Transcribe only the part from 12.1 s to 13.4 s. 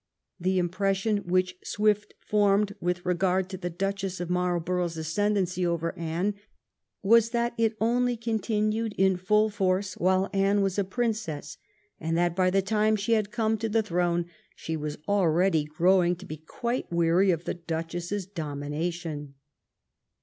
that by the time she had